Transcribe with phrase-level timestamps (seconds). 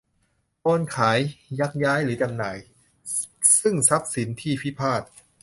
[0.61, 1.19] โอนขาย
[1.59, 2.57] ยักย้ายหรือจำหน่าย
[3.61, 5.01] ซึ่งทรัพย์สินที่พิพาท